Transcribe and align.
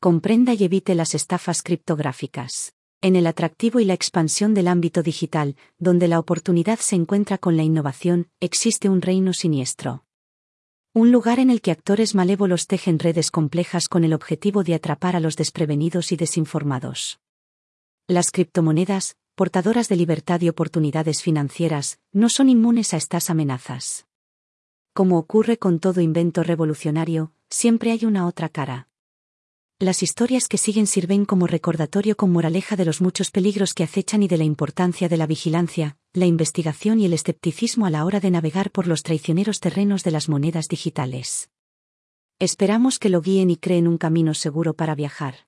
Comprenda 0.00 0.54
y 0.54 0.62
evite 0.62 0.94
las 0.94 1.16
estafas 1.16 1.60
criptográficas. 1.60 2.72
En 3.00 3.16
el 3.16 3.26
atractivo 3.26 3.80
y 3.80 3.84
la 3.84 3.94
expansión 3.94 4.54
del 4.54 4.68
ámbito 4.68 5.02
digital, 5.02 5.56
donde 5.80 6.06
la 6.06 6.20
oportunidad 6.20 6.78
se 6.78 6.94
encuentra 6.94 7.36
con 7.36 7.56
la 7.56 7.64
innovación, 7.64 8.28
existe 8.38 8.88
un 8.88 9.02
reino 9.02 9.32
siniestro. 9.32 10.04
Un 10.94 11.10
lugar 11.10 11.40
en 11.40 11.50
el 11.50 11.60
que 11.60 11.72
actores 11.72 12.14
malévolos 12.14 12.68
tejen 12.68 13.00
redes 13.00 13.32
complejas 13.32 13.88
con 13.88 14.04
el 14.04 14.12
objetivo 14.12 14.62
de 14.62 14.74
atrapar 14.74 15.16
a 15.16 15.20
los 15.20 15.34
desprevenidos 15.34 16.12
y 16.12 16.16
desinformados. 16.16 17.18
Las 18.06 18.30
criptomonedas, 18.30 19.16
portadoras 19.34 19.88
de 19.88 19.96
libertad 19.96 20.40
y 20.42 20.48
oportunidades 20.48 21.22
financieras, 21.22 21.98
no 22.12 22.28
son 22.28 22.50
inmunes 22.50 22.94
a 22.94 22.98
estas 22.98 23.30
amenazas. 23.30 24.06
Como 24.92 25.18
ocurre 25.18 25.58
con 25.58 25.80
todo 25.80 26.00
invento 26.00 26.44
revolucionario, 26.44 27.32
siempre 27.50 27.90
hay 27.90 28.04
una 28.04 28.28
otra 28.28 28.48
cara. 28.48 28.84
Las 29.80 30.02
historias 30.02 30.48
que 30.48 30.58
siguen 30.58 30.88
sirven 30.88 31.24
como 31.24 31.46
recordatorio 31.46 32.16
con 32.16 32.32
moraleja 32.32 32.74
de 32.74 32.84
los 32.84 33.00
muchos 33.00 33.30
peligros 33.30 33.74
que 33.74 33.84
acechan 33.84 34.24
y 34.24 34.28
de 34.28 34.36
la 34.36 34.42
importancia 34.42 35.08
de 35.08 35.16
la 35.16 35.28
vigilancia, 35.28 35.96
la 36.12 36.26
investigación 36.26 36.98
y 36.98 37.04
el 37.04 37.12
escepticismo 37.12 37.86
a 37.86 37.90
la 37.90 38.04
hora 38.04 38.18
de 38.18 38.32
navegar 38.32 38.72
por 38.72 38.88
los 38.88 39.04
traicioneros 39.04 39.60
terrenos 39.60 40.02
de 40.02 40.10
las 40.10 40.28
monedas 40.28 40.66
digitales. 40.66 41.48
Esperamos 42.40 42.98
que 42.98 43.08
lo 43.08 43.20
guíen 43.20 43.50
y 43.50 43.56
creen 43.56 43.86
un 43.86 43.98
camino 43.98 44.34
seguro 44.34 44.74
para 44.74 44.96
viajar. 44.96 45.46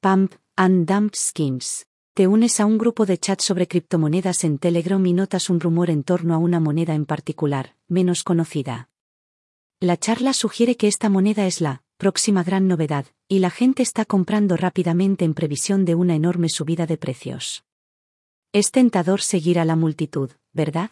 Pump 0.00 0.36
and 0.56 0.90
Dump 0.90 1.14
Schemes. 1.14 1.86
Te 2.14 2.26
unes 2.26 2.60
a 2.60 2.64
un 2.64 2.78
grupo 2.78 3.04
de 3.04 3.18
chat 3.18 3.42
sobre 3.42 3.68
criptomonedas 3.68 4.44
en 4.44 4.56
Telegram 4.56 5.04
y 5.04 5.12
notas 5.12 5.50
un 5.50 5.60
rumor 5.60 5.90
en 5.90 6.02
torno 6.02 6.32
a 6.32 6.38
una 6.38 6.60
moneda 6.60 6.94
en 6.94 7.04
particular, 7.04 7.76
menos 7.88 8.24
conocida. 8.24 8.88
La 9.80 9.98
charla 9.98 10.32
sugiere 10.32 10.78
que 10.78 10.88
esta 10.88 11.10
moneda 11.10 11.46
es 11.46 11.60
la 11.60 11.82
próxima 11.98 12.42
gran 12.42 12.68
novedad, 12.68 13.06
y 13.28 13.38
la 13.38 13.50
gente 13.50 13.82
está 13.82 14.04
comprando 14.04 14.56
rápidamente 14.56 15.24
en 15.24 15.34
previsión 15.34 15.84
de 15.84 15.94
una 15.94 16.14
enorme 16.14 16.48
subida 16.48 16.86
de 16.86 16.96
precios. 16.96 17.64
Es 18.52 18.70
tentador 18.70 19.20
seguir 19.20 19.58
a 19.58 19.64
la 19.64 19.76
multitud, 19.76 20.30
¿verdad? 20.52 20.90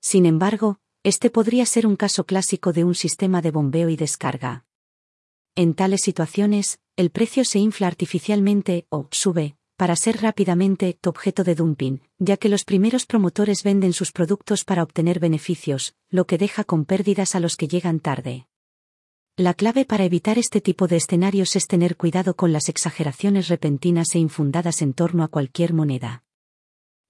Sin 0.00 0.26
embargo, 0.26 0.78
este 1.02 1.30
podría 1.30 1.64
ser 1.64 1.86
un 1.86 1.96
caso 1.96 2.24
clásico 2.24 2.72
de 2.72 2.84
un 2.84 2.94
sistema 2.94 3.40
de 3.40 3.50
bombeo 3.50 3.88
y 3.88 3.96
descarga. 3.96 4.64
En 5.54 5.74
tales 5.74 6.02
situaciones, 6.02 6.80
el 6.96 7.10
precio 7.10 7.44
se 7.44 7.58
infla 7.60 7.86
artificialmente 7.86 8.86
o 8.90 9.08
sube, 9.10 9.56
para 9.76 9.94
ser 9.94 10.20
rápidamente 10.20 10.98
objeto 11.06 11.44
de 11.44 11.54
dumping, 11.54 12.00
ya 12.18 12.36
que 12.36 12.48
los 12.48 12.64
primeros 12.64 13.06
promotores 13.06 13.62
venden 13.62 13.92
sus 13.92 14.10
productos 14.10 14.64
para 14.64 14.82
obtener 14.82 15.20
beneficios, 15.20 15.94
lo 16.10 16.26
que 16.26 16.36
deja 16.36 16.64
con 16.64 16.84
pérdidas 16.84 17.36
a 17.36 17.40
los 17.40 17.56
que 17.56 17.68
llegan 17.68 18.00
tarde. 18.00 18.47
La 19.38 19.54
clave 19.54 19.84
para 19.84 20.04
evitar 20.04 20.36
este 20.36 20.60
tipo 20.60 20.88
de 20.88 20.96
escenarios 20.96 21.54
es 21.54 21.68
tener 21.68 21.96
cuidado 21.96 22.34
con 22.34 22.52
las 22.52 22.68
exageraciones 22.68 23.46
repentinas 23.46 24.16
e 24.16 24.18
infundadas 24.18 24.82
en 24.82 24.94
torno 24.94 25.22
a 25.22 25.28
cualquier 25.28 25.74
moneda. 25.74 26.24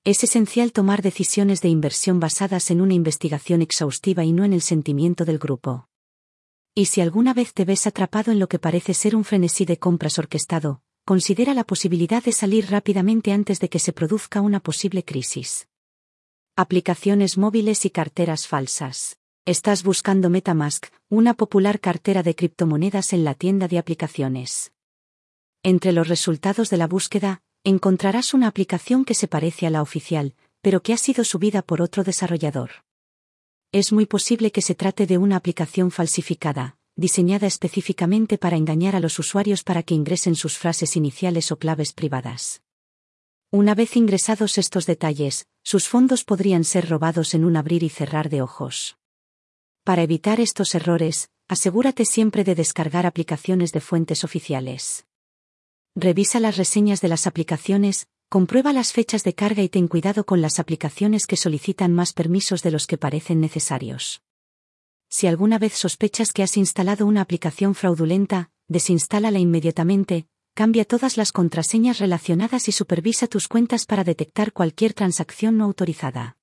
Es 0.05 0.23
esencial 0.23 0.73
tomar 0.73 1.01
decisiones 1.01 1.63
de 1.63 1.71
inversión 1.71 2.21
basadas 2.21 2.71
en 2.71 2.83
una 2.83 2.93
investigación 2.93 3.63
exhaustiva 3.63 4.25
y 4.25 4.33
no 4.33 4.45
en 4.45 4.53
el 4.53 4.61
sentimiento 4.61 5.25
del 5.25 5.39
grupo. 5.39 5.89
Y 6.75 6.85
si 6.85 7.01
alguna 7.01 7.33
vez 7.33 7.55
te 7.55 7.65
ves 7.65 7.87
atrapado 7.87 8.31
en 8.31 8.39
lo 8.39 8.47
que 8.47 8.59
parece 8.59 8.93
ser 8.93 9.17
un 9.17 9.25
frenesí 9.25 9.65
de 9.65 9.79
compras 9.79 10.19
orquestado, 10.19 10.83
considera 11.07 11.55
la 11.55 11.65
posibilidad 11.65 12.23
de 12.23 12.33
salir 12.33 12.71
rápidamente 12.71 13.33
antes 13.33 13.59
de 13.59 13.71
que 13.71 13.79
se 13.79 13.95
produzca 13.95 14.43
una 14.43 14.61
posible 14.61 15.03
crisis. 15.03 15.67
Aplicaciones 16.57 17.39
móviles 17.39 17.87
y 17.87 17.91
carteras 17.91 18.47
falsas. 18.47 19.19
Estás 19.45 19.83
buscando 19.83 20.29
Metamask, 20.31 20.87
una 21.09 21.35
popular 21.35 21.81
cartera 21.81 22.23
de 22.23 22.35
criptomonedas 22.35 23.13
en 23.13 23.25
la 23.25 23.35
tienda 23.35 23.69
de 23.69 23.79
aplicaciones. 23.79 24.73
Entre 25.63 25.93
los 25.93 26.09
resultados 26.09 26.71
de 26.71 26.77
la 26.77 26.87
búsqueda, 26.87 27.41
encontrarás 27.65 28.35
una 28.35 28.47
aplicación 28.47 29.05
que 29.05 29.15
se 29.15 29.29
parece 29.29 29.67
a 29.67 29.71
la 29.71 29.83
oficial, 29.83 30.35
pero 30.61 30.83
que 30.83 30.93
ha 30.93 30.99
sido 30.99 31.25
subida 31.25 31.63
por 31.63 31.81
otro 31.81 32.05
desarrollador. 32.05 32.71
Es 33.73 33.93
muy 33.93 34.07
posible 34.07 34.51
que 34.51 34.63
se 34.63 34.75
trate 34.75 35.07
de 35.07 35.19
una 35.19 35.37
aplicación 35.37 35.91
falsificada, 35.91 36.77
diseñada 36.95 37.47
específicamente 37.47 38.39
para 38.39 38.57
engañar 38.57 38.97
a 38.97 39.01
los 39.01 39.19
usuarios 39.19 39.63
para 39.63 39.83
que 39.83 39.95
ingresen 39.95 40.35
sus 40.35 40.59
frases 40.59 40.97
iniciales 40.97 41.53
o 41.53 41.59
claves 41.59 41.93
privadas. 41.93 42.61
Una 43.51 43.75
vez 43.75 43.97
ingresados 43.97 44.59
estos 44.59 44.85
detalles, 44.85 45.47
sus 45.63 45.89
fondos 45.89 46.25
podrían 46.25 46.65
ser 46.65 46.89
robados 46.89 47.33
en 47.33 47.47
un 47.47 47.57
abrir 47.57 47.83
y 47.83 47.89
cerrar 47.89 48.29
de 48.29 48.43
ojos. 48.43 48.98
Para 49.89 50.03
evitar 50.03 50.39
estos 50.39 50.75
errores, 50.75 51.31
asegúrate 51.49 52.05
siempre 52.05 52.45
de 52.45 52.55
descargar 52.55 53.07
aplicaciones 53.07 53.73
de 53.73 53.81
fuentes 53.81 54.23
oficiales. 54.23 55.07
Revisa 55.95 56.41
las 56.41 56.59
reseñas 56.59 57.01
de 57.01 57.09
las 57.09 57.27
aplicaciones, 57.27 58.07
comprueba 58.29 58.75
las 58.75 58.93
fechas 58.93 59.25
de 59.25 59.35
carga 59.35 59.63
y 59.63 59.71
ten 59.71 59.89
cuidado 59.89 60.27
con 60.27 60.43
las 60.43 60.59
aplicaciones 60.59 61.27
que 61.27 61.39
solicitan 61.39 61.95
más 61.95 62.13
permisos 62.13 62.63
de 62.63 62.71
los 62.71 62.87
que 62.87 62.99
parecen 62.99 63.41
necesarios. 63.41 64.21
Si 65.09 65.27
alguna 65.27 65.59
vez 65.59 65.73
sospechas 65.73 66.35
que 66.35 66.43
has 66.43 66.59
instalado 66.59 67.07
una 67.07 67.23
aplicación 67.23 67.75
fraudulenta, 67.75 68.51
desinstálala 68.69 69.39
inmediatamente, 69.39 70.27
cambia 70.53 70.85
todas 70.85 71.17
las 71.17 71.33
contraseñas 71.33 71.99
relacionadas 71.99 72.69
y 72.69 72.73
supervisa 72.73 73.27
tus 73.27 73.49
cuentas 73.49 73.87
para 73.87 74.05
detectar 74.05 74.53
cualquier 74.53 74.93
transacción 74.93 75.57
no 75.57 75.65
autorizada. 75.65 76.37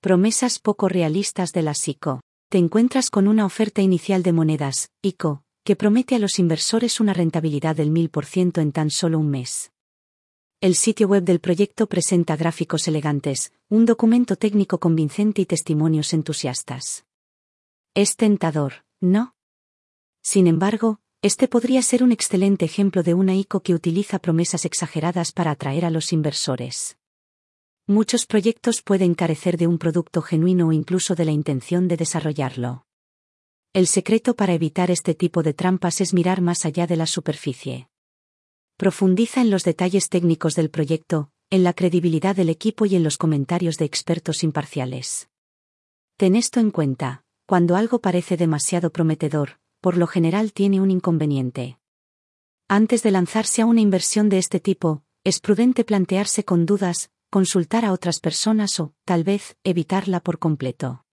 Promesas 0.00 0.60
poco 0.60 0.88
realistas 0.88 1.52
de 1.52 1.62
la 1.62 1.74
SICO 1.74 2.20
te 2.52 2.58
encuentras 2.58 3.08
con 3.08 3.28
una 3.28 3.46
oferta 3.46 3.80
inicial 3.80 4.22
de 4.22 4.34
monedas, 4.34 4.90
ICO, 5.00 5.42
que 5.64 5.74
promete 5.74 6.16
a 6.16 6.18
los 6.18 6.38
inversores 6.38 7.00
una 7.00 7.14
rentabilidad 7.14 7.74
del 7.74 7.90
1000% 7.90 8.60
en 8.60 8.72
tan 8.72 8.90
solo 8.90 9.18
un 9.18 9.30
mes. 9.30 9.72
El 10.60 10.74
sitio 10.74 11.08
web 11.08 11.24
del 11.24 11.40
proyecto 11.40 11.86
presenta 11.86 12.36
gráficos 12.36 12.86
elegantes, 12.88 13.54
un 13.70 13.86
documento 13.86 14.36
técnico 14.36 14.80
convincente 14.80 15.40
y 15.40 15.46
testimonios 15.46 16.12
entusiastas. 16.12 17.06
Es 17.94 18.16
tentador, 18.16 18.84
¿no? 19.00 19.34
Sin 20.20 20.46
embargo, 20.46 21.00
este 21.22 21.48
podría 21.48 21.80
ser 21.80 22.02
un 22.02 22.12
excelente 22.12 22.66
ejemplo 22.66 23.02
de 23.02 23.14
una 23.14 23.34
ICO 23.34 23.60
que 23.60 23.72
utiliza 23.72 24.18
promesas 24.18 24.66
exageradas 24.66 25.32
para 25.32 25.52
atraer 25.52 25.86
a 25.86 25.90
los 25.90 26.12
inversores. 26.12 26.98
Muchos 27.88 28.26
proyectos 28.26 28.80
pueden 28.80 29.14
carecer 29.14 29.56
de 29.56 29.66
un 29.66 29.76
producto 29.76 30.22
genuino 30.22 30.68
o 30.68 30.72
incluso 30.72 31.16
de 31.16 31.24
la 31.24 31.32
intención 31.32 31.88
de 31.88 31.96
desarrollarlo. 31.96 32.86
El 33.72 33.88
secreto 33.88 34.36
para 34.36 34.54
evitar 34.54 34.92
este 34.92 35.16
tipo 35.16 35.42
de 35.42 35.52
trampas 35.52 36.00
es 36.00 36.14
mirar 36.14 36.42
más 36.42 36.64
allá 36.64 36.86
de 36.86 36.94
la 36.94 37.06
superficie. 37.06 37.88
Profundiza 38.76 39.40
en 39.40 39.50
los 39.50 39.64
detalles 39.64 40.08
técnicos 40.10 40.54
del 40.54 40.70
proyecto, 40.70 41.30
en 41.50 41.64
la 41.64 41.72
credibilidad 41.72 42.36
del 42.36 42.50
equipo 42.50 42.86
y 42.86 42.94
en 42.94 43.02
los 43.02 43.18
comentarios 43.18 43.78
de 43.78 43.84
expertos 43.84 44.44
imparciales. 44.44 45.28
Ten 46.16 46.36
esto 46.36 46.60
en 46.60 46.70
cuenta, 46.70 47.24
cuando 47.46 47.74
algo 47.74 48.00
parece 48.00 48.36
demasiado 48.36 48.92
prometedor, 48.92 49.58
por 49.80 49.96
lo 49.96 50.06
general 50.06 50.52
tiene 50.52 50.80
un 50.80 50.92
inconveniente. 50.92 51.78
Antes 52.68 53.02
de 53.02 53.10
lanzarse 53.10 53.60
a 53.60 53.66
una 53.66 53.80
inversión 53.80 54.28
de 54.28 54.38
este 54.38 54.60
tipo, 54.60 55.02
es 55.24 55.40
prudente 55.40 55.84
plantearse 55.84 56.44
con 56.44 56.64
dudas, 56.64 57.10
consultar 57.32 57.86
a 57.86 57.92
otras 57.92 58.20
personas 58.20 58.78
o, 58.78 58.92
tal 59.06 59.24
vez, 59.24 59.56
evitarla 59.64 60.20
por 60.20 60.38
completo. 60.38 61.06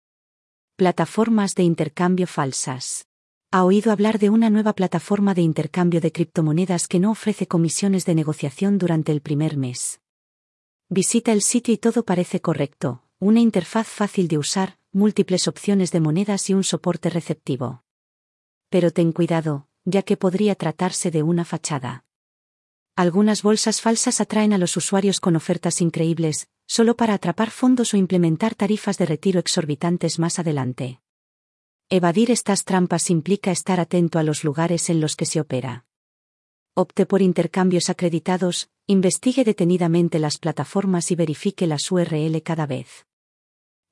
Plataformas 0.75 1.55
de 1.55 1.63
intercambio 1.63 2.27
falsas. 2.27 3.07
¿Ha 3.53 3.63
oído 3.63 3.93
hablar 3.93 4.19
de 4.19 4.29
una 4.29 4.51
nueva 4.51 4.73
plataforma 4.73 5.33
de 5.33 5.43
intercambio 5.43 6.01
de 6.01 6.11
criptomonedas 6.11 6.89
que 6.89 6.99
no 6.99 7.13
ofrece 7.13 7.47
comisiones 7.47 8.05
de 8.05 8.17
negociación 8.17 8.79
durante 8.79 9.13
el 9.13 9.21
primer 9.21 9.57
mes? 9.57 10.01
Visita 10.89 11.31
el 11.31 11.41
sitio 11.41 11.73
y 11.73 11.79
todo 11.79 12.05
parece 12.05 12.41
correcto, 12.41 13.05
una 13.21 13.39
interfaz 13.39 13.87
fácil 13.87 14.27
de 14.27 14.39
usar, 14.39 14.77
múltiples 14.91 15.47
opciones 15.47 15.93
de 15.93 16.01
monedas 16.01 16.51
y 16.51 16.55
un 16.55 16.65
soporte 16.65 17.11
receptivo. 17.11 17.85
Pero 18.71 18.91
ten 18.91 19.13
cuidado, 19.13 19.69
ya 19.85 20.03
que 20.03 20.17
podría 20.17 20.57
tratarse 20.57 21.13
de 21.13 21.23
una 21.23 21.45
fachada. 21.45 22.08
Algunas 22.99 23.45
bolsas 23.45 23.81
falsas 23.81 24.21
atraen 24.21 24.53
a 24.53 24.59
los 24.59 24.77
usuarios 24.77 25.21
con 25.21 25.37
ofertas 25.37 25.81
increíbles, 25.81 26.49
solo 26.67 26.97
para 26.97 27.15
atrapar 27.15 27.53
fondos 27.53 27.95
o 27.95 27.97
implementar 27.97 28.57
tarifas 28.57 28.99
de 28.99 29.07
retiro 29.07 29.39
exorbitantes 29.39 30.19
más 30.19 30.41
adelante. 30.41 31.01
Evadir 31.91 32.33
estas 32.33 32.65
trampas 32.65 33.09
implica 33.09 33.53
estar 33.53 33.79
atento 33.79 34.19
a 34.19 34.25
los 34.25 34.43
lugares 34.43 34.91
en 34.91 35.01
los 35.01 35.15
que 35.15 35.27
se 35.27 35.41
opera. 35.41 35.87
Opte 36.75 37.07
por 37.07 37.23
intercambios 37.23 37.89
acreditados, 37.89 38.69
investigue 38.89 39.45
detenidamente 39.45 40.19
las 40.19 40.39
plataformas 40.39 41.13
y 41.13 41.15
verifique 41.15 41.69
las 41.69 41.93
URL 41.93 42.43
cada 42.43 42.67
vez. 42.67 43.08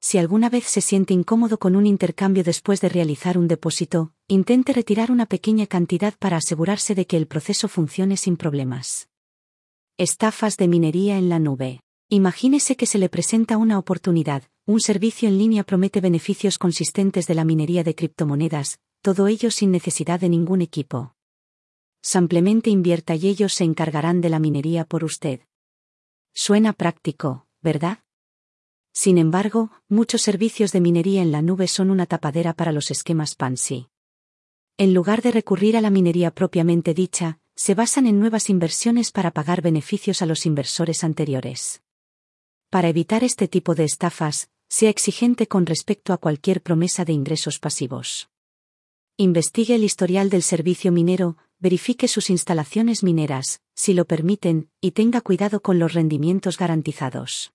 Si 0.09 0.19
alguna 0.19 0.49
vez 0.49 0.67
se 0.67 0.83
siente 0.83 1.15
incómodo 1.15 1.59
con 1.59 1.75
un 1.75 1.85
intercambio 1.85 2.45
después 2.45 2.81
de 2.81 2.89
realizar 2.89 3.37
un 3.37 3.49
depósito, 3.49 4.13
intente 4.29 4.73
retirar 4.73 5.11
una 5.11 5.27
pequeña 5.27 5.67
cantidad 5.67 6.15
para 6.17 6.37
asegurarse 6.37 6.95
de 6.95 7.09
que 7.09 7.17
el 7.17 7.27
proceso 7.27 7.67
funcione 7.67 8.17
sin 8.17 8.37
problemas. 8.37 9.09
Estafas 9.99 10.59
de 10.59 10.69
minería 10.69 11.19
en 11.19 11.29
la 11.29 11.41
nube. 11.41 11.81
Imagínese 12.09 12.77
que 12.77 12.87
se 12.87 12.99
le 12.99 13.09
presenta 13.09 13.57
una 13.57 13.81
oportunidad, 13.81 14.45
un 14.65 14.79
servicio 14.79 15.29
en 15.29 15.39
línea 15.39 15.65
promete 15.65 16.01
beneficios 16.01 16.57
consistentes 16.57 17.27
de 17.27 17.35
la 17.35 17.45
minería 17.45 17.83
de 17.83 17.97
criptomonedas, 17.97 18.79
todo 19.03 19.27
ello 19.27 19.51
sin 19.51 19.73
necesidad 19.73 20.21
de 20.21 20.29
ningún 20.29 20.63
equipo. 20.63 21.17
Simplemente 22.01 22.71
invierta 22.71 23.17
y 23.17 23.27
ellos 23.27 23.55
se 23.55 23.65
encargarán 23.65 24.21
de 24.21 24.29
la 24.29 24.39
minería 24.39 24.85
por 24.85 25.03
usted. 25.03 25.41
Suena 26.33 26.75
práctico, 26.75 27.49
¿verdad? 27.61 28.06
Sin 28.97 29.19
embargo, 29.19 29.73
muchos 29.91 30.23
servicios 30.23 30.73
de 30.73 30.81
minería 30.81 31.21
en 31.21 31.31
la 31.31 31.43
nube 31.43 31.69
son 31.69 31.91
una 31.91 32.07
tapadera 32.07 32.55
para 32.55 32.73
los 32.73 32.91
esquemas 32.91 33.35
Pansy. 33.35 33.89
En 34.79 34.95
lugar 34.95 35.21
de 35.21 35.33
recurrir 35.33 35.77
a 35.77 35.83
la 35.83 35.91
minería 35.91 36.31
propiamente 36.31 36.95
dicha, 36.95 37.39
se 37.55 37.75
basan 37.75 38.07
en 38.07 38.19
nuevas 38.19 38.49
inversiones 38.49 39.13
para 39.13 39.33
pagar 39.33 39.61
beneficios 39.61 40.23
a 40.23 40.27
los 40.27 40.47
inversores 40.47 41.05
anteriores. 41.05 41.83
Para 42.71 42.89
evitar 42.89 43.23
este 43.23 43.49
tipo 43.49 43.75
de 43.75 43.85
estafas, 43.85 44.49
sea 44.67 44.89
exigente 44.89 45.47
con 45.47 45.67
respecto 45.67 46.15
a 46.15 46.17
cualquier 46.17 46.63
promesa 46.63 47.05
de 47.05 47.13
ingresos 47.13 47.59
pasivos. 47.59 48.31
Investigue 49.19 49.75
el 49.75 49.85
historial 49.85 50.31
del 50.31 50.43
servicio 50.43 50.91
minero, 50.91 51.37
verifique 51.59 52.09
sus 52.09 52.31
instalaciones 52.31 53.03
mineras, 53.03 53.61
si 53.75 53.93
lo 53.93 54.07
permiten, 54.07 54.71
y 54.81 54.93
tenga 54.93 55.21
cuidado 55.21 55.61
con 55.61 55.79
los 55.79 55.93
rendimientos 55.93 56.57
garantizados. 56.57 57.53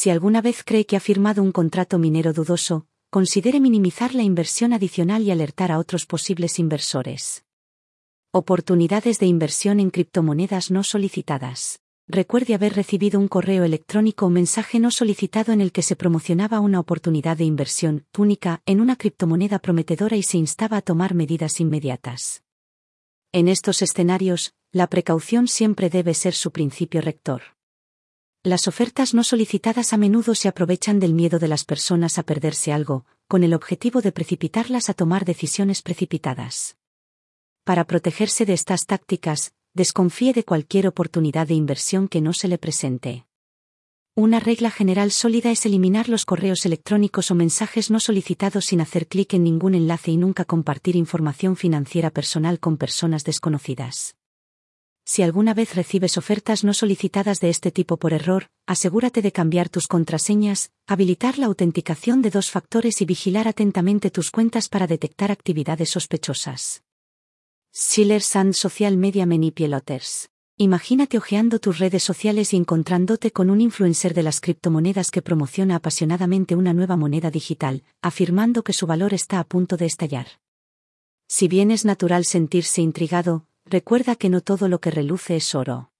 Si 0.00 0.10
alguna 0.10 0.40
vez 0.40 0.62
cree 0.64 0.86
que 0.86 0.94
ha 0.94 1.00
firmado 1.00 1.42
un 1.42 1.50
contrato 1.50 1.98
minero 1.98 2.32
dudoso, 2.32 2.86
considere 3.10 3.58
minimizar 3.58 4.14
la 4.14 4.22
inversión 4.22 4.72
adicional 4.72 5.24
y 5.24 5.32
alertar 5.32 5.72
a 5.72 5.78
otros 5.80 6.06
posibles 6.06 6.60
inversores. 6.60 7.44
Oportunidades 8.30 9.18
de 9.18 9.26
inversión 9.26 9.80
en 9.80 9.90
criptomonedas 9.90 10.70
no 10.70 10.84
solicitadas. 10.84 11.80
Recuerde 12.06 12.54
haber 12.54 12.74
recibido 12.74 13.18
un 13.18 13.26
correo 13.26 13.64
electrónico 13.64 14.26
o 14.26 14.30
mensaje 14.30 14.78
no 14.78 14.92
solicitado 14.92 15.52
en 15.52 15.60
el 15.60 15.72
que 15.72 15.82
se 15.82 15.96
promocionaba 15.96 16.60
una 16.60 16.78
oportunidad 16.78 17.36
de 17.36 17.46
inversión 17.46 18.06
única 18.16 18.62
en 18.66 18.80
una 18.80 18.94
criptomoneda 18.94 19.58
prometedora 19.58 20.16
y 20.16 20.22
se 20.22 20.38
instaba 20.38 20.76
a 20.76 20.82
tomar 20.82 21.14
medidas 21.14 21.58
inmediatas. 21.58 22.44
En 23.32 23.48
estos 23.48 23.82
escenarios, 23.82 24.54
la 24.70 24.86
precaución 24.86 25.48
siempre 25.48 25.90
debe 25.90 26.14
ser 26.14 26.34
su 26.34 26.52
principio 26.52 27.00
rector. 27.00 27.57
Las 28.44 28.68
ofertas 28.68 29.14
no 29.14 29.24
solicitadas 29.24 29.92
a 29.92 29.96
menudo 29.96 30.34
se 30.36 30.46
aprovechan 30.46 31.00
del 31.00 31.12
miedo 31.12 31.40
de 31.40 31.48
las 31.48 31.64
personas 31.64 32.18
a 32.18 32.22
perderse 32.22 32.72
algo, 32.72 33.04
con 33.26 33.42
el 33.42 33.52
objetivo 33.52 34.00
de 34.00 34.12
precipitarlas 34.12 34.88
a 34.88 34.94
tomar 34.94 35.24
decisiones 35.24 35.82
precipitadas. 35.82 36.76
Para 37.64 37.84
protegerse 37.84 38.46
de 38.46 38.52
estas 38.52 38.86
tácticas, 38.86 39.52
desconfíe 39.74 40.32
de 40.32 40.44
cualquier 40.44 40.86
oportunidad 40.86 41.48
de 41.48 41.54
inversión 41.54 42.06
que 42.06 42.20
no 42.20 42.32
se 42.32 42.46
le 42.46 42.58
presente. 42.58 43.26
Una 44.14 44.38
regla 44.38 44.70
general 44.70 45.10
sólida 45.10 45.50
es 45.50 45.66
eliminar 45.66 46.08
los 46.08 46.24
correos 46.24 46.64
electrónicos 46.64 47.32
o 47.32 47.34
mensajes 47.34 47.90
no 47.90 47.98
solicitados 47.98 48.66
sin 48.66 48.80
hacer 48.80 49.08
clic 49.08 49.34
en 49.34 49.42
ningún 49.42 49.74
enlace 49.74 50.12
y 50.12 50.16
nunca 50.16 50.44
compartir 50.44 50.94
información 50.94 51.56
financiera 51.56 52.10
personal 52.10 52.60
con 52.60 52.76
personas 52.76 53.24
desconocidas. 53.24 54.17
Si 55.10 55.22
alguna 55.22 55.54
vez 55.54 55.74
recibes 55.74 56.18
ofertas 56.18 56.64
no 56.64 56.74
solicitadas 56.74 57.40
de 57.40 57.48
este 57.48 57.70
tipo 57.70 57.96
por 57.96 58.12
error, 58.12 58.48
asegúrate 58.66 59.22
de 59.22 59.32
cambiar 59.32 59.70
tus 59.70 59.88
contraseñas, 59.88 60.70
habilitar 60.86 61.38
la 61.38 61.46
autenticación 61.46 62.20
de 62.20 62.28
dos 62.28 62.50
factores 62.50 63.00
y 63.00 63.06
vigilar 63.06 63.48
atentamente 63.48 64.10
tus 64.10 64.30
cuentas 64.30 64.68
para 64.68 64.86
detectar 64.86 65.32
actividades 65.32 65.88
sospechosas. 65.88 66.82
Schillers 67.74 68.36
and 68.36 68.52
Social 68.52 68.98
Media 68.98 69.24
Manipuloters 69.24 70.28
Imagínate 70.58 71.16
hojeando 71.16 71.58
tus 71.58 71.78
redes 71.78 72.02
sociales 72.02 72.52
y 72.52 72.58
encontrándote 72.58 73.30
con 73.30 73.48
un 73.48 73.62
influencer 73.62 74.12
de 74.12 74.24
las 74.24 74.42
criptomonedas 74.42 75.10
que 75.10 75.22
promociona 75.22 75.76
apasionadamente 75.76 76.54
una 76.54 76.74
nueva 76.74 76.98
moneda 76.98 77.30
digital, 77.30 77.82
afirmando 78.02 78.62
que 78.62 78.74
su 78.74 78.86
valor 78.86 79.14
está 79.14 79.40
a 79.40 79.44
punto 79.44 79.78
de 79.78 79.86
estallar. 79.86 80.26
Si 81.26 81.48
bien 81.48 81.70
es 81.70 81.86
natural 81.86 82.26
sentirse 82.26 82.82
intrigado, 82.82 83.47
recuerda 83.70 84.16
que 84.16 84.28
no 84.28 84.40
todo 84.40 84.68
lo 84.68 84.80
que 84.80 84.90
reluce 84.90 85.36
es 85.36 85.54
oro. 85.54 85.90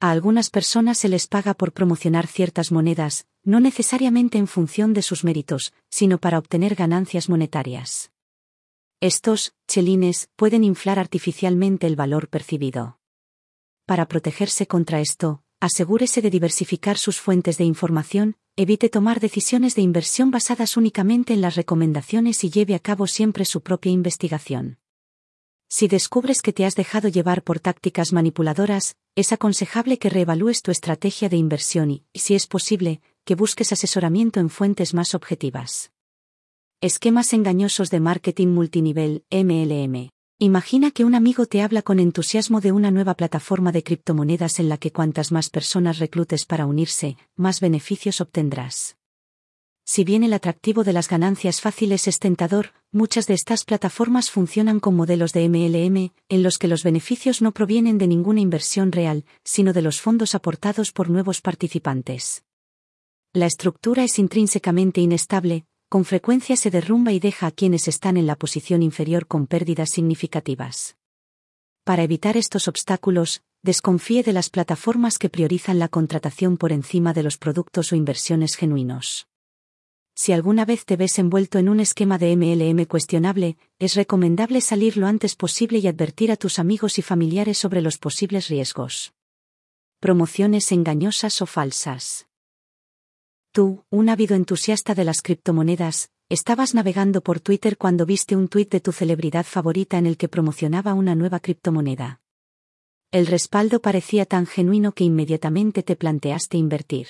A 0.00 0.10
algunas 0.10 0.50
personas 0.50 0.98
se 0.98 1.08
les 1.08 1.26
paga 1.26 1.54
por 1.54 1.72
promocionar 1.72 2.26
ciertas 2.26 2.70
monedas, 2.70 3.26
no 3.42 3.58
necesariamente 3.58 4.38
en 4.38 4.46
función 4.46 4.94
de 4.94 5.02
sus 5.02 5.24
méritos, 5.24 5.72
sino 5.90 6.18
para 6.18 6.38
obtener 6.38 6.74
ganancias 6.76 7.28
monetarias. 7.28 8.12
Estos, 9.00 9.54
chelines, 9.66 10.28
pueden 10.36 10.64
inflar 10.64 10.98
artificialmente 10.98 11.86
el 11.86 11.96
valor 11.96 12.28
percibido. 12.28 12.98
Para 13.86 14.06
protegerse 14.06 14.66
contra 14.66 15.00
esto, 15.00 15.42
asegúrese 15.60 16.22
de 16.22 16.30
diversificar 16.30 16.98
sus 16.98 17.20
fuentes 17.20 17.58
de 17.58 17.64
información, 17.64 18.36
evite 18.54 18.88
tomar 18.88 19.18
decisiones 19.18 19.74
de 19.74 19.82
inversión 19.82 20.30
basadas 20.30 20.76
únicamente 20.76 21.32
en 21.32 21.40
las 21.40 21.56
recomendaciones 21.56 22.44
y 22.44 22.50
lleve 22.50 22.74
a 22.74 22.80
cabo 22.80 23.06
siempre 23.06 23.44
su 23.44 23.62
propia 23.62 23.90
investigación. 23.90 24.78
Si 25.70 25.86
descubres 25.86 26.40
que 26.40 26.54
te 26.54 26.64
has 26.64 26.74
dejado 26.76 27.08
llevar 27.08 27.42
por 27.42 27.60
tácticas 27.60 28.14
manipuladoras, 28.14 28.96
es 29.14 29.32
aconsejable 29.32 29.98
que 29.98 30.08
reevalúes 30.08 30.62
tu 30.62 30.70
estrategia 30.70 31.28
de 31.28 31.36
inversión 31.36 31.90
y, 31.90 32.04
si 32.14 32.34
es 32.34 32.46
posible, 32.46 33.02
que 33.24 33.34
busques 33.34 33.70
asesoramiento 33.72 34.40
en 34.40 34.48
fuentes 34.48 34.94
más 34.94 35.14
objetivas. 35.14 35.92
Esquemas 36.80 37.34
engañosos 37.34 37.90
de 37.90 38.00
marketing 38.00 38.48
multinivel, 38.48 39.24
MLM. 39.30 40.08
Imagina 40.38 40.90
que 40.92 41.04
un 41.04 41.14
amigo 41.14 41.44
te 41.44 41.60
habla 41.60 41.82
con 41.82 41.98
entusiasmo 41.98 42.62
de 42.62 42.72
una 42.72 42.90
nueva 42.90 43.14
plataforma 43.14 43.70
de 43.70 43.82
criptomonedas 43.82 44.60
en 44.60 44.70
la 44.70 44.78
que 44.78 44.92
cuantas 44.92 45.32
más 45.32 45.50
personas 45.50 45.98
reclutes 45.98 46.46
para 46.46 46.64
unirse, 46.64 47.18
más 47.36 47.60
beneficios 47.60 48.22
obtendrás. 48.22 48.96
Si 49.84 50.04
bien 50.04 50.22
el 50.22 50.32
atractivo 50.32 50.84
de 50.84 50.92
las 50.92 51.08
ganancias 51.08 51.60
fáciles 51.60 52.08
es 52.08 52.20
tentador, 52.20 52.72
muchas 52.92 53.26
de 53.26 53.34
estas 53.34 53.64
plataformas 53.64 54.30
funcionan 54.30 54.80
con 54.80 54.96
modelos 54.96 55.32
de 55.32 55.48
MLM, 55.48 56.12
en 56.28 56.42
los 56.42 56.58
que 56.58 56.68
los 56.68 56.82
beneficios 56.82 57.42
no 57.42 57.52
provienen 57.52 57.98
de 57.98 58.06
ninguna 58.06 58.40
inversión 58.40 58.92
real, 58.92 59.24
sino 59.44 59.72
de 59.72 59.82
los 59.82 60.00
fondos 60.00 60.34
aportados 60.34 60.92
por 60.92 61.10
nuevos 61.10 61.40
participantes. 61.40 62.44
La 63.32 63.46
estructura 63.46 64.04
es 64.04 64.18
intrínsecamente 64.18 65.00
inestable, 65.00 65.66
con 65.88 66.04
frecuencia 66.04 66.56
se 66.56 66.70
derrumba 66.70 67.12
y 67.12 67.20
deja 67.20 67.46
a 67.46 67.50
quienes 67.50 67.88
están 67.88 68.16
en 68.16 68.26
la 68.26 68.36
posición 68.36 68.82
inferior 68.82 69.26
con 69.26 69.46
pérdidas 69.46 69.90
significativas. 69.90 70.96
Para 71.84 72.02
evitar 72.02 72.36
estos 72.36 72.68
obstáculos, 72.68 73.42
desconfíe 73.62 74.22
de 74.22 74.32
las 74.32 74.50
plataformas 74.50 75.18
que 75.18 75.30
priorizan 75.30 75.78
la 75.78 75.88
contratación 75.88 76.58
por 76.58 76.72
encima 76.72 77.12
de 77.12 77.22
los 77.22 77.38
productos 77.38 77.92
o 77.92 77.96
inversiones 77.96 78.56
genuinos. 78.56 79.26
Si 80.20 80.32
alguna 80.32 80.64
vez 80.64 80.84
te 80.84 80.96
ves 80.96 81.16
envuelto 81.20 81.60
en 81.60 81.68
un 81.68 81.78
esquema 81.78 82.18
de 82.18 82.34
MLM 82.34 82.86
cuestionable, 82.86 83.56
es 83.78 83.94
recomendable 83.94 84.60
salir 84.60 84.96
lo 84.96 85.06
antes 85.06 85.36
posible 85.36 85.78
y 85.78 85.86
advertir 85.86 86.32
a 86.32 86.36
tus 86.36 86.58
amigos 86.58 86.98
y 86.98 87.02
familiares 87.02 87.56
sobre 87.56 87.82
los 87.82 87.98
posibles 87.98 88.48
riesgos. 88.48 89.14
Promociones 90.00 90.72
engañosas 90.72 91.40
o 91.40 91.46
falsas. 91.46 92.26
Tú, 93.52 93.84
un 93.90 94.08
ávido 94.08 94.34
entusiasta 94.34 94.96
de 94.96 95.04
las 95.04 95.22
criptomonedas, 95.22 96.10
estabas 96.28 96.74
navegando 96.74 97.20
por 97.20 97.38
Twitter 97.38 97.78
cuando 97.78 98.04
viste 98.04 98.34
un 98.34 98.48
tuit 98.48 98.72
de 98.72 98.80
tu 98.80 98.90
celebridad 98.90 99.46
favorita 99.46 99.98
en 99.98 100.06
el 100.06 100.16
que 100.16 100.28
promocionaba 100.28 100.94
una 100.94 101.14
nueva 101.14 101.38
criptomoneda. 101.38 102.20
El 103.12 103.28
respaldo 103.28 103.80
parecía 103.80 104.26
tan 104.26 104.46
genuino 104.46 104.90
que 104.90 105.04
inmediatamente 105.04 105.84
te 105.84 105.94
planteaste 105.94 106.56
invertir. 106.56 107.06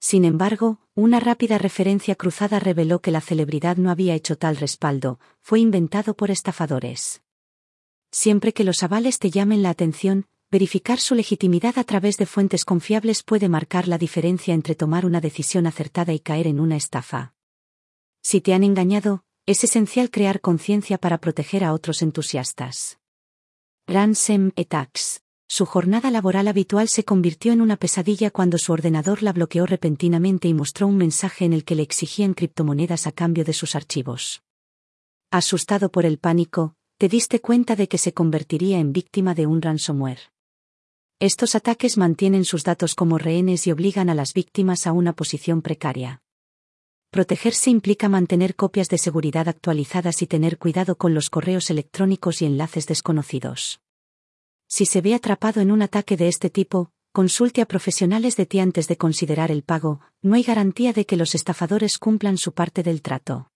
Sin 0.00 0.24
embargo, 0.24 0.80
una 0.94 1.20
rápida 1.20 1.58
referencia 1.58 2.14
cruzada 2.14 2.58
reveló 2.58 3.00
que 3.00 3.10
la 3.10 3.20
celebridad 3.20 3.76
no 3.76 3.90
había 3.90 4.14
hecho 4.14 4.36
tal 4.36 4.56
respaldo, 4.56 5.20
fue 5.42 5.60
inventado 5.60 6.14
por 6.14 6.30
estafadores. 6.30 7.22
Siempre 8.10 8.54
que 8.54 8.64
los 8.64 8.82
avales 8.82 9.18
te 9.18 9.30
llamen 9.30 9.62
la 9.62 9.70
atención, 9.70 10.26
verificar 10.50 10.98
su 10.98 11.14
legitimidad 11.14 11.78
a 11.78 11.84
través 11.84 12.16
de 12.16 12.26
fuentes 12.26 12.64
confiables 12.64 13.22
puede 13.22 13.48
marcar 13.48 13.86
la 13.86 13.98
diferencia 13.98 14.54
entre 14.54 14.74
tomar 14.74 15.04
una 15.04 15.20
decisión 15.20 15.66
acertada 15.66 16.12
y 16.14 16.18
caer 16.18 16.46
en 16.46 16.60
una 16.60 16.76
estafa. 16.76 17.34
Si 18.22 18.40
te 18.40 18.54
han 18.54 18.64
engañado, 18.64 19.24
es 19.46 19.64
esencial 19.64 20.10
crear 20.10 20.40
conciencia 20.40 20.98
para 20.98 21.18
proteger 21.18 21.62
a 21.62 21.72
otros 21.72 22.02
entusiastas. 22.02 22.98
Ransom 23.86 24.52
Attacks. 24.56 25.22
Su 25.52 25.66
jornada 25.66 26.12
laboral 26.12 26.46
habitual 26.46 26.88
se 26.88 27.02
convirtió 27.02 27.52
en 27.52 27.60
una 27.60 27.76
pesadilla 27.76 28.30
cuando 28.30 28.56
su 28.56 28.72
ordenador 28.72 29.24
la 29.24 29.32
bloqueó 29.32 29.66
repentinamente 29.66 30.46
y 30.46 30.54
mostró 30.54 30.86
un 30.86 30.96
mensaje 30.96 31.44
en 31.44 31.52
el 31.52 31.64
que 31.64 31.74
le 31.74 31.82
exigían 31.82 32.34
criptomonedas 32.34 33.08
a 33.08 33.10
cambio 33.10 33.44
de 33.44 33.52
sus 33.52 33.74
archivos. 33.74 34.44
Asustado 35.32 35.90
por 35.90 36.06
el 36.06 36.18
pánico, 36.18 36.76
te 36.98 37.08
diste 37.08 37.40
cuenta 37.40 37.74
de 37.74 37.88
que 37.88 37.98
se 37.98 38.14
convertiría 38.14 38.78
en 38.78 38.92
víctima 38.92 39.34
de 39.34 39.46
un 39.46 39.60
ransomware. 39.60 40.20
Estos 41.18 41.56
ataques 41.56 41.98
mantienen 41.98 42.44
sus 42.44 42.62
datos 42.62 42.94
como 42.94 43.18
rehenes 43.18 43.66
y 43.66 43.72
obligan 43.72 44.08
a 44.08 44.14
las 44.14 44.34
víctimas 44.34 44.86
a 44.86 44.92
una 44.92 45.14
posición 45.14 45.62
precaria. 45.62 46.22
Protegerse 47.10 47.70
implica 47.70 48.08
mantener 48.08 48.54
copias 48.54 48.88
de 48.88 48.98
seguridad 48.98 49.48
actualizadas 49.48 50.22
y 50.22 50.28
tener 50.28 50.58
cuidado 50.58 50.96
con 50.96 51.12
los 51.12 51.28
correos 51.28 51.70
electrónicos 51.70 52.40
y 52.40 52.46
enlaces 52.46 52.86
desconocidos. 52.86 53.80
Si 54.72 54.86
se 54.86 55.00
ve 55.00 55.14
atrapado 55.14 55.60
en 55.60 55.72
un 55.72 55.82
ataque 55.82 56.16
de 56.16 56.28
este 56.28 56.48
tipo, 56.48 56.92
consulte 57.10 57.60
a 57.60 57.66
profesionales 57.66 58.36
de 58.36 58.46
ti 58.46 58.60
antes 58.60 58.86
de 58.86 58.96
considerar 58.96 59.50
el 59.50 59.64
pago, 59.64 60.00
no 60.22 60.36
hay 60.36 60.44
garantía 60.44 60.92
de 60.92 61.06
que 61.06 61.16
los 61.16 61.34
estafadores 61.34 61.98
cumplan 61.98 62.38
su 62.38 62.52
parte 62.52 62.84
del 62.84 63.02
trato. 63.02 63.50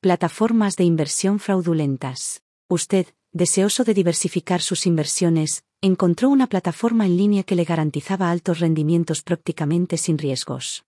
Plataformas 0.00 0.74
de 0.74 0.82
inversión 0.82 1.38
fraudulentas. 1.38 2.42
Usted, 2.68 3.06
deseoso 3.30 3.84
de 3.84 3.94
diversificar 3.94 4.60
sus 4.60 4.86
inversiones, 4.86 5.62
encontró 5.80 6.30
una 6.30 6.48
plataforma 6.48 7.06
en 7.06 7.16
línea 7.16 7.44
que 7.44 7.54
le 7.54 7.62
garantizaba 7.62 8.32
altos 8.32 8.58
rendimientos 8.58 9.22
prácticamente 9.22 9.96
sin 9.98 10.18
riesgos. 10.18 10.84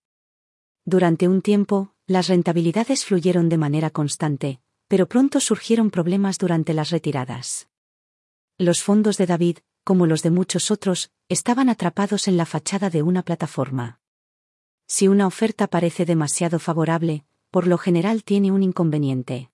Durante 0.85 1.29
un 1.29 1.41
tiempo, 1.41 1.95
las 2.09 2.27
rentabilidades 2.27 3.05
fluyeron 3.05 3.49
de 3.49 3.59
manera 3.59 3.91
constante, 3.91 4.61
pero 4.89 5.07
pronto 5.07 5.39
surgieron 5.39 5.91
problemas 5.91 6.39
durante 6.39 6.75
las 6.75 6.91
retiradas. 6.91 7.69
Los 8.59 8.83
fondos 8.83 9.19
de 9.19 9.27
David, 9.27 9.59
como 9.85 10.07
los 10.07 10.23
de 10.23 10.31
muchos 10.31 10.71
otros, 10.71 11.11
estaban 11.29 11.69
atrapados 11.69 12.27
en 12.27 12.39
la 12.39 12.47
fachada 12.47 12.89
de 12.89 13.03
una 13.03 13.23
plataforma. 13.23 14.01
Si 14.87 15.09
una 15.09 15.27
oferta 15.27 15.67
parece 15.67 16.07
demasiado 16.07 16.59
favorable, 16.59 17.27
por 17.51 17.67
lo 17.67 17.77
general 17.77 18.25
tiene 18.25 18.53
un 18.53 18.63
inconveniente. 18.63 19.51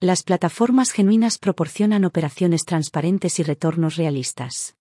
Las 0.00 0.22
plataformas 0.22 0.92
genuinas 0.92 1.36
proporcionan 1.36 2.06
operaciones 2.06 2.64
transparentes 2.64 3.38
y 3.38 3.42
retornos 3.42 3.96
realistas. 3.96 4.76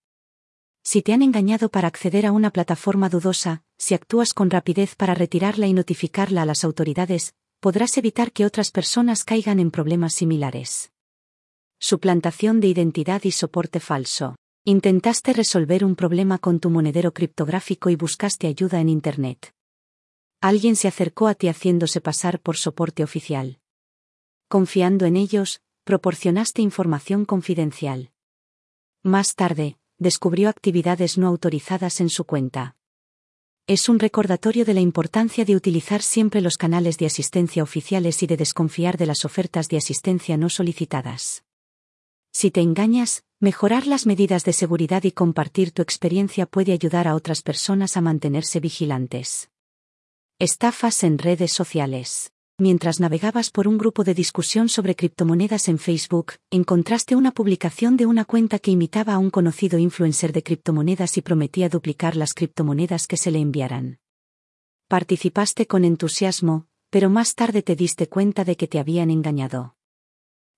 Si 0.81 1.01
te 1.01 1.11
han 1.11 1.21
engañado 1.21 1.67
para 1.67 1.89
acceder 1.89 2.25
a 2.25 2.31
una 2.31 2.51
plataforma 2.51 3.09
dudosa, 3.09 3.63
si 3.77 3.95
actúas 3.95 4.33
con 4.33 4.49
rapidez 4.49 4.95
para 4.95 5.13
retirarla 5.13 5.67
y 5.67 5.73
notificarla 5.73 6.43
a 6.43 6.45
las 6.45 6.63
autoridades, 6.63 7.33
podrás 7.59 7.97
evitar 7.97 8.31
que 8.31 8.45
otras 8.45 8.71
personas 8.71 9.25
caigan 9.25 9.59
en 9.59 9.71
problemas 9.71 10.13
similares. 10.13 10.94
Suplantación 11.87 12.61
de 12.61 12.67
identidad 12.67 13.25
y 13.25 13.31
soporte 13.31 13.79
falso. 13.79 14.35
Intentaste 14.63 15.33
resolver 15.33 15.85
un 15.85 15.95
problema 15.95 16.39
con 16.39 16.59
tu 16.59 16.71
monedero 16.71 17.13
criptográfico 17.13 17.91
y 17.91 17.95
buscaste 17.95 18.47
ayuda 18.47 18.81
en 18.81 18.89
Internet. 18.89 19.53
Alguien 20.41 20.75
se 20.77 20.87
acercó 20.87 21.27
a 21.27 21.35
ti 21.35 21.47
haciéndose 21.47 22.01
pasar 22.01 22.39
por 22.39 22.57
soporte 22.57 23.03
oficial. 23.03 23.59
Confiando 24.47 25.05
en 25.05 25.15
ellos, 25.15 25.61
proporcionaste 25.83 26.63
información 26.63 27.23
confidencial. 27.23 28.09
Más 29.03 29.35
tarde, 29.35 29.77
descubrió 29.99 30.49
actividades 30.49 31.19
no 31.19 31.27
autorizadas 31.27 32.01
en 32.01 32.09
su 32.09 32.23
cuenta. 32.23 32.77
Es 33.67 33.89
un 33.89 33.99
recordatorio 33.99 34.65
de 34.65 34.73
la 34.73 34.81
importancia 34.81 35.45
de 35.45 35.55
utilizar 35.55 36.01
siempre 36.01 36.41
los 36.41 36.57
canales 36.57 36.97
de 36.97 37.05
asistencia 37.05 37.61
oficiales 37.61 38.23
y 38.23 38.25
de 38.25 38.37
desconfiar 38.37 38.97
de 38.97 39.05
las 39.05 39.23
ofertas 39.23 39.67
de 39.67 39.77
asistencia 39.77 40.35
no 40.35 40.49
solicitadas. 40.49 41.43
Si 42.37 42.51
te 42.51 42.59
engañas, 42.59 43.23
mejorar 43.39 43.87
las 43.87 44.05
medidas 44.05 44.43
de 44.43 44.51
seguridad 44.51 45.05
y 45.05 45.13
compartir 45.13 45.71
tu 45.71 45.81
experiencia 45.81 46.45
puede 46.45 46.73
ayudar 46.73 47.07
a 47.07 47.15
otras 47.15 47.41
personas 47.41 47.95
a 47.95 48.01
mantenerse 48.01 48.59
vigilantes. 48.59 49.49
Estafas 50.37 51.05
en 51.05 51.17
redes 51.17 51.53
sociales. 51.53 52.33
Mientras 52.57 52.99
navegabas 52.99 53.51
por 53.51 53.69
un 53.69 53.77
grupo 53.77 54.03
de 54.03 54.13
discusión 54.13 54.67
sobre 54.67 54.97
criptomonedas 54.97 55.69
en 55.69 55.79
Facebook, 55.79 56.33
encontraste 56.51 57.15
una 57.15 57.31
publicación 57.31 57.95
de 57.95 58.05
una 58.05 58.25
cuenta 58.25 58.59
que 58.59 58.71
imitaba 58.71 59.13
a 59.13 59.17
un 59.17 59.29
conocido 59.29 59.79
influencer 59.79 60.33
de 60.33 60.43
criptomonedas 60.43 61.15
y 61.15 61.21
prometía 61.21 61.69
duplicar 61.69 62.17
las 62.17 62.33
criptomonedas 62.33 63.07
que 63.07 63.15
se 63.15 63.31
le 63.31 63.39
enviaran. 63.39 63.99
Participaste 64.89 65.67
con 65.67 65.85
entusiasmo, 65.85 66.67
pero 66.89 67.09
más 67.09 67.33
tarde 67.33 67.61
te 67.61 67.77
diste 67.77 68.09
cuenta 68.09 68.43
de 68.43 68.57
que 68.57 68.67
te 68.67 68.79
habían 68.79 69.09
engañado. 69.09 69.74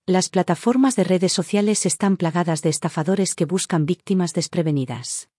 Las 0.10 0.30
plataformas 0.30 0.96
de 0.96 1.04
redes 1.04 1.34
sociales 1.34 1.86
están 1.86 2.16
plagadas 2.16 2.62
de 2.62 2.70
estafadores 2.70 3.36
que 3.36 3.44
buscan 3.44 3.86
víctimas 3.86 4.32
desprevenidas. 4.32 5.30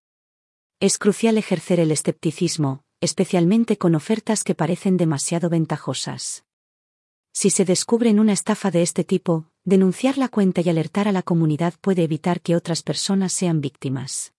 Es 0.79 0.99
crucial 0.99 1.39
ejercer 1.39 1.81
el 1.81 1.91
escepticismo, 1.91 2.83
especialmente 3.01 3.79
con 3.79 3.95
ofertas 3.95 4.45
que 4.45 4.55
parecen 4.55 4.99
demasiado 4.99 5.49
ventajosas. 5.49 6.45
Si 7.33 7.49
se 7.49 7.65
descubre 7.65 8.11
una 8.11 8.35
estafa 8.35 8.71
de 8.71 8.83
este 8.83 9.05
tipo, 9.05 9.47
denunciar 9.65 10.19
la 10.19 10.29
cuenta 10.29 10.61
y 10.61 10.69
alertar 10.69 11.09
a 11.09 11.13
la 11.13 11.23
comunidad 11.23 11.73
puede 11.81 12.03
evitar 12.03 12.43
que 12.43 12.55
otras 12.55 12.83
personas 12.83 13.33
sean 13.33 13.63
víctimas. 13.63 14.35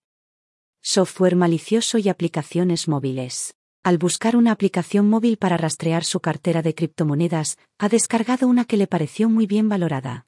Software 0.83 1.37
malicioso 1.37 1.97
y 1.97 2.07
aplicaciones 2.07 2.87
móviles. 2.87 3.55
Al 3.81 3.97
buscar 3.97 4.35
una 4.35 4.51
aplicación 4.51 5.09
móvil 5.09 5.37
para 5.37 5.55
rastrear 5.55 6.03
su 6.03 6.19
cartera 6.19 6.61
de 6.61 6.75
criptomonedas, 6.75 7.57
ha 7.77 7.87
descargado 7.87 8.47
una 8.47 8.65
que 8.65 8.75
le 8.75 8.87
pareció 8.87 9.29
muy 9.29 9.47
bien 9.47 9.69
valorada. 9.69 10.27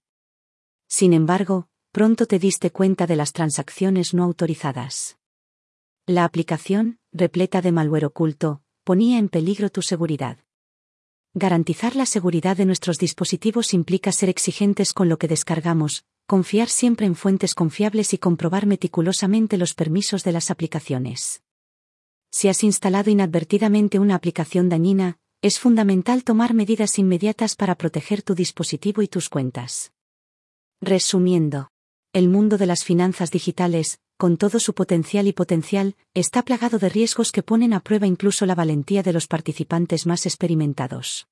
Sin 0.88 1.14
embargo, 1.14 1.68
pronto 1.92 2.26
te 2.26 2.40
diste 2.40 2.72
cuenta 2.72 3.08
de 3.08 3.18
las 3.18 3.34
transacciones 3.34 4.14
no 4.14 4.24
autorizadas. 4.24 5.18
La 6.06 6.24
aplicación, 6.24 7.00
repleta 7.12 7.62
de 7.62 7.74
malware 7.74 8.06
oculto, 8.06 8.62
ponía 8.86 9.18
en 9.20 9.28
peligro 9.28 9.70
tu 9.70 9.82
seguridad. 9.82 10.38
Garantizar 11.34 11.96
la 11.96 12.06
seguridad 12.06 12.56
de 12.56 12.66
nuestros 12.66 12.98
dispositivos 12.98 13.74
implica 13.74 14.12
ser 14.12 14.30
exigentes 14.30 14.94
con 14.94 15.10
lo 15.10 15.18
que 15.18 15.28
descargamos, 15.28 16.06
confiar 16.26 16.70
siempre 16.70 17.06
en 17.06 17.16
fuentes 17.16 17.54
confiables 17.54 18.14
y 18.14 18.18
comprobar 18.18 18.66
meticulosamente 18.66 19.58
los 19.58 19.74
permisos 19.74 20.24
de 20.24 20.32
las 20.32 20.52
aplicaciones. 20.52 21.42
Si 22.32 22.48
has 22.48 22.64
instalado 22.64 23.12
inadvertidamente 23.12 24.00
una 24.00 24.16
aplicación 24.16 24.70
dañina, 24.70 25.18
es 25.42 25.60
fundamental 25.60 26.24
tomar 26.24 26.54
medidas 26.54 26.98
inmediatas 26.98 27.56
para 27.56 27.76
proteger 27.76 28.22
tu 28.22 28.36
dispositivo 28.36 29.02
y 29.02 29.08
tus 29.08 29.28
cuentas. 29.28 29.92
Resumiendo, 30.80 31.70
el 32.14 32.30
mundo 32.30 32.58
de 32.58 32.68
las 32.68 32.86
finanzas 32.86 33.32
digitales, 33.32 34.00
con 34.18 34.38
todo 34.38 34.60
su 34.60 34.74
potencial 34.74 35.28
y 35.28 35.34
potencial, 35.34 35.96
está 36.14 36.44
plagado 36.44 36.80
de 36.80 36.90
riesgos 36.90 37.32
que 37.32 37.44
ponen 37.44 37.74
a 37.74 37.82
prueba 37.82 38.08
incluso 38.08 38.46
la 38.46 38.56
valentía 38.56 39.04
de 39.04 39.14
los 39.14 39.28
participantes 39.28 40.06
más 40.06 40.26
experimentados. 40.26 41.28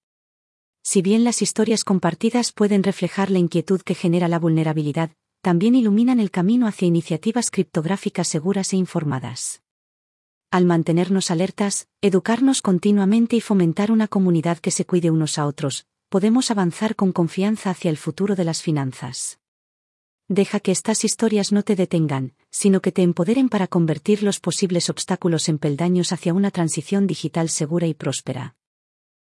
Si 0.84 1.02
bien 1.02 1.24
las 1.24 1.42
historias 1.42 1.84
compartidas 1.84 2.52
pueden 2.52 2.84
reflejar 2.84 3.32
la 3.32 3.40
inquietud 3.40 3.82
que 3.82 3.96
genera 3.96 4.28
la 4.28 4.40
vulnerabilidad, 4.40 5.12
también 5.42 5.76
iluminan 5.76 6.20
el 6.20 6.32
camino 6.32 6.68
hacia 6.68 6.88
iniciativas 6.88 7.52
criptográficas 7.52 8.28
seguras 8.28 8.74
e 8.74 8.78
informadas. 8.78 9.62
Al 10.52 10.66
mantenernos 10.66 11.30
alertas, 11.30 11.88
educarnos 12.02 12.64
continuamente 12.64 13.36
y 13.36 13.42
fomentar 13.42 13.92
una 13.92 14.08
comunidad 14.08 14.58
que 14.58 14.72
se 14.72 14.84
cuide 14.84 15.12
unos 15.12 15.38
a 15.38 15.46
otros, 15.46 15.86
podemos 16.10 16.50
avanzar 16.50 16.96
con 16.96 17.12
confianza 17.12 17.70
hacia 17.70 17.92
el 17.92 17.98
futuro 17.98 18.36
de 18.36 18.46
las 18.46 18.64
finanzas. 18.64 19.40
Deja 20.28 20.60
que 20.60 20.72
estas 20.72 21.04
historias 21.04 21.52
no 21.52 21.62
te 21.62 21.76
detengan, 21.76 22.34
sino 22.50 22.82
que 22.82 22.92
te 22.92 23.04
empoderen 23.04 23.50
para 23.50 23.68
convertir 23.68 24.24
los 24.24 24.40
posibles 24.40 24.90
obstáculos 24.90 25.50
en 25.50 25.60
peldaños 25.60 26.12
hacia 26.12 26.34
una 26.34 26.50
transición 26.50 27.06
digital 27.06 27.50
segura 27.50 27.86
y 27.86 27.94
próspera. 27.94 28.56